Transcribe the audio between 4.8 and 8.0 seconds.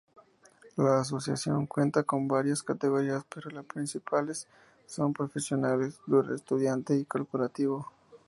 son profesional, estudiante y corporativo.